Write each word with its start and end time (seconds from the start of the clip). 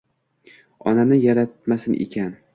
Onani 0.93 1.21
yaratmasin 1.27 2.01
ekan 2.09 2.35